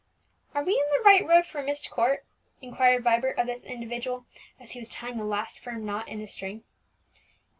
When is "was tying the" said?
4.79-5.23